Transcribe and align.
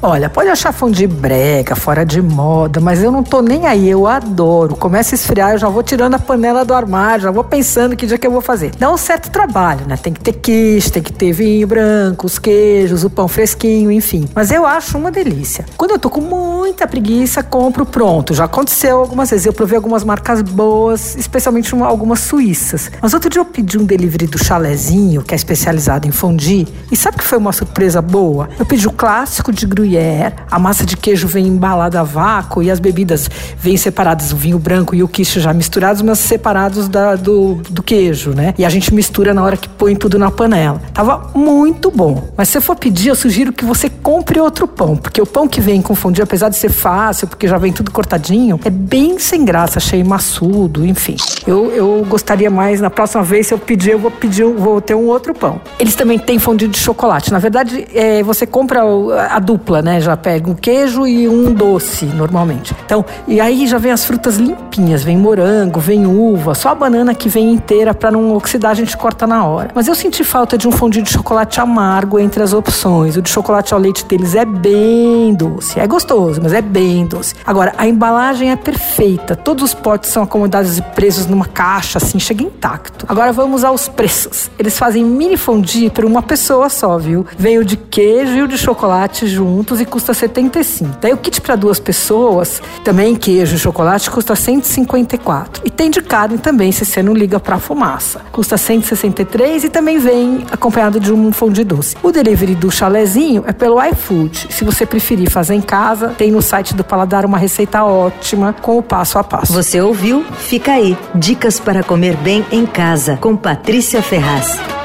Olha, 0.00 0.30
pode 0.30 0.48
achar 0.48 0.70
fondue 0.70 1.08
brega, 1.08 1.74
fora 1.74 2.04
de 2.04 2.22
moda, 2.22 2.78
mas 2.80 3.02
eu 3.02 3.10
não 3.10 3.24
tô 3.24 3.42
nem 3.42 3.66
aí, 3.66 3.88
eu 3.88 4.06
adoro. 4.06 4.76
Começa 4.76 5.14
a 5.14 5.16
esfriar, 5.16 5.52
eu 5.52 5.58
já 5.58 5.68
vou 5.68 5.82
tirando 5.82 6.14
a 6.14 6.20
panela 6.20 6.64
do 6.64 6.72
armário, 6.72 7.24
já 7.24 7.30
vou 7.32 7.42
pensando 7.42 7.96
que 7.96 8.06
dia 8.06 8.16
que 8.16 8.26
eu 8.26 8.30
vou 8.30 8.40
fazer. 8.40 8.70
Dá 8.78 8.92
um 8.92 8.96
certo 8.96 9.28
trabalho, 9.28 9.86
né? 9.88 9.96
Tem 9.96 10.12
que 10.12 10.20
ter 10.20 10.34
queijo, 10.34 10.92
tem 10.92 11.02
que 11.02 11.12
ter 11.12 11.32
vinho 11.32 11.66
branco, 11.66 12.26
os 12.26 12.38
queijos, 12.38 13.02
o 13.02 13.10
pão 13.10 13.26
fresquinho, 13.26 13.90
enfim. 13.90 14.28
Mas 14.32 14.52
eu 14.52 14.64
acho 14.64 14.96
uma 14.96 15.10
delícia. 15.10 15.66
Quando 15.76 15.90
eu 15.92 15.98
tô 15.98 16.08
com 16.08 16.20
muita 16.20 16.86
preguiça, 16.86 17.42
compro 17.42 17.84
pronto. 17.84 18.34
Já 18.34 18.44
aconteceu 18.44 19.00
algumas 19.00 19.30
vezes. 19.30 19.46
Eu 19.46 19.52
provei 19.52 19.76
algumas 19.76 20.04
marcas 20.04 20.42
boas, 20.42 21.16
especialmente 21.16 21.74
uma, 21.74 21.86
algumas 21.88 22.20
suíças. 22.20 22.88
Mas 23.02 23.14
outro 23.14 23.28
dia 23.28 23.40
eu 23.40 23.44
pedi 23.44 23.76
um 23.76 23.84
delivery 23.84 24.28
do 24.28 24.38
Chalezinho, 24.38 25.22
que 25.22 25.34
é 25.34 25.36
especializado 25.36 26.06
em 26.06 26.12
fondue, 26.12 26.68
e 26.92 26.96
sabe 26.96 27.18
que 27.18 27.24
foi 27.24 27.38
uma 27.38 27.52
surpresa 27.52 28.00
boa? 28.00 28.48
Eu 28.58 28.64
pedi 28.64 28.86
o 28.86 28.92
clássico 28.92 29.52
de 29.52 29.66
gruyère, 29.88 30.34
a 30.50 30.58
massa 30.58 30.84
de 30.84 30.96
queijo 30.96 31.26
vem 31.26 31.46
embalada 31.46 32.00
a 32.00 32.02
vácuo 32.02 32.62
e 32.62 32.70
as 32.70 32.78
bebidas 32.78 33.28
vêm 33.58 33.76
separadas, 33.76 34.32
o 34.32 34.36
vinho 34.36 34.58
branco 34.58 34.94
e 34.94 35.02
o 35.02 35.08
quiche 35.08 35.40
já 35.40 35.52
misturados, 35.52 36.02
mas 36.02 36.18
separados 36.18 36.88
da, 36.88 37.16
do, 37.16 37.54
do 37.70 37.82
queijo, 37.82 38.30
né? 38.30 38.54
E 38.58 38.64
a 38.64 38.68
gente 38.68 38.92
mistura 38.92 39.32
na 39.32 39.42
hora 39.42 39.56
que 39.56 39.68
põe 39.68 39.96
tudo 39.96 40.18
na 40.18 40.30
panela. 40.30 40.80
Tava 40.92 41.30
muito 41.34 41.90
bom. 41.90 42.28
Mas 42.36 42.48
se 42.50 42.60
for 42.60 42.76
pedir, 42.76 43.08
eu 43.08 43.16
sugiro 43.16 43.52
que 43.52 43.64
você 43.64 43.88
compre 43.88 44.38
outro 44.38 44.68
pão, 44.68 44.96
porque 44.96 45.20
o 45.20 45.26
pão 45.26 45.48
que 45.48 45.60
vem 45.60 45.80
com 45.80 45.94
fondue, 45.94 46.22
apesar 46.22 46.48
de 46.48 46.56
ser 46.56 46.70
fácil, 46.70 47.26
porque 47.26 47.48
já 47.48 47.56
vem 47.56 47.72
tudo 47.72 47.90
cortadinho, 47.90 48.60
é 48.64 48.70
bem 48.70 49.18
sem 49.18 49.44
graça, 49.44 49.78
achei 49.78 50.04
maçudo, 50.04 50.84
enfim. 50.84 51.16
Eu, 51.46 51.70
eu 51.70 52.06
gostaria 52.08 52.50
mais, 52.50 52.80
na 52.80 52.90
próxima 52.90 53.22
vez, 53.22 53.46
se 53.46 53.54
eu 53.54 53.58
pedir, 53.58 53.92
eu 53.92 53.98
vou 53.98 54.10
pedir, 54.10 54.44
vou 54.44 54.80
ter 54.80 54.94
um 54.94 55.06
outro 55.06 55.32
pão. 55.32 55.60
Eles 55.78 55.94
também 55.94 56.18
têm 56.18 56.38
fondue 56.38 56.68
de 56.68 56.78
chocolate. 56.78 57.32
Na 57.32 57.38
verdade, 57.38 57.86
é, 57.94 58.22
você 58.22 58.46
compra 58.46 58.82
a 59.30 59.38
dupla, 59.38 59.77
né? 59.82 60.00
Já 60.00 60.16
pega 60.16 60.50
um 60.50 60.54
queijo 60.54 61.06
e 61.06 61.28
um 61.28 61.52
doce, 61.52 62.06
normalmente. 62.06 62.74
Então, 62.84 63.04
e 63.26 63.40
aí 63.40 63.66
já 63.66 63.78
vem 63.78 63.92
as 63.92 64.04
frutas 64.04 64.36
limpinhas, 64.36 65.02
vem 65.02 65.16
morango, 65.16 65.80
vem 65.80 66.06
uva, 66.06 66.54
só 66.54 66.70
a 66.70 66.74
banana 66.74 67.14
que 67.14 67.28
vem 67.28 67.52
inteira 67.52 67.94
para 67.94 68.10
não 68.10 68.34
oxidar, 68.34 68.72
a 68.72 68.74
gente 68.74 68.96
corta 68.96 69.26
na 69.26 69.44
hora. 69.44 69.70
Mas 69.74 69.88
eu 69.88 69.94
senti 69.94 70.24
falta 70.24 70.56
de 70.56 70.68
um 70.68 70.72
fondue 70.72 71.02
de 71.02 71.10
chocolate 71.10 71.60
amargo 71.60 72.18
entre 72.18 72.42
as 72.42 72.52
opções. 72.52 73.16
O 73.16 73.22
de 73.22 73.30
chocolate 73.30 73.74
ao 73.74 73.80
leite 73.80 74.04
deles 74.04 74.34
é 74.34 74.44
bem 74.44 75.34
doce, 75.34 75.78
é 75.80 75.86
gostoso, 75.86 76.40
mas 76.42 76.52
é 76.52 76.62
bem 76.62 77.06
doce. 77.06 77.34
Agora, 77.46 77.72
a 77.76 77.86
embalagem 77.86 78.50
é 78.50 78.56
perfeita, 78.56 79.34
todos 79.34 79.64
os 79.64 79.74
potes 79.74 80.10
são 80.10 80.22
acomodados 80.22 80.78
e 80.78 80.82
presos 80.82 81.26
numa 81.26 81.46
caixa, 81.46 81.98
assim, 81.98 82.18
chega 82.18 82.42
intacto. 82.42 83.06
Agora 83.08 83.32
vamos 83.32 83.64
aos 83.64 83.88
preços. 83.88 84.50
Eles 84.58 84.78
fazem 84.78 85.04
mini 85.04 85.36
fondue 85.36 85.90
para 85.90 86.06
uma 86.06 86.22
pessoa 86.22 86.68
só, 86.68 86.98
viu? 86.98 87.26
Vem 87.36 87.58
o 87.58 87.64
de 87.64 87.76
queijo 87.76 88.32
e 88.32 88.42
o 88.42 88.48
de 88.48 88.58
chocolate 88.58 89.26
juntos 89.68 89.80
e 89.80 89.84
custa 89.84 90.14
75. 90.14 90.98
Daí 91.00 91.12
o 91.12 91.16
kit 91.18 91.40
para 91.40 91.54
duas 91.54 91.78
pessoas, 91.78 92.62
também 92.82 93.14
queijo 93.14 93.54
e 93.54 93.58
chocolate, 93.58 94.10
custa 94.10 94.34
154. 94.34 95.62
E 95.64 95.70
tem 95.70 95.90
de 95.90 96.00
carne 96.00 96.38
também, 96.38 96.72
se 96.72 96.84
você 96.84 97.02
não 97.02 97.12
liga 97.12 97.38
para 97.38 97.58
fumaça. 97.58 98.22
Custa 98.32 98.56
163 98.56 99.64
e 99.64 99.68
também 99.68 99.98
vem 99.98 100.46
acompanhado 100.50 100.98
de 100.98 101.12
um 101.12 101.30
fondue 101.32 101.64
doce. 101.64 101.96
O 102.02 102.10
delivery 102.10 102.54
do 102.54 102.70
chalezinho 102.70 103.44
é 103.46 103.52
pelo 103.52 103.82
iFood. 103.82 104.48
Se 104.50 104.64
você 104.64 104.86
preferir 104.86 105.30
fazer 105.30 105.54
em 105.54 105.60
casa, 105.60 106.08
tem 106.16 106.30
no 106.30 106.40
site 106.40 106.74
do 106.74 106.82
Paladar 106.82 107.26
uma 107.26 107.38
receita 107.38 107.84
ótima 107.84 108.54
com 108.54 108.78
o 108.78 108.82
passo 108.82 109.18
a 109.18 109.24
passo. 109.24 109.52
Você 109.52 109.80
ouviu? 109.80 110.24
Fica 110.38 110.72
aí. 110.72 110.96
Dicas 111.14 111.60
para 111.60 111.82
comer 111.82 112.16
bem 112.16 112.44
em 112.50 112.64
casa 112.64 113.18
com 113.20 113.36
Patrícia 113.36 114.00
Ferraz. 114.00 114.77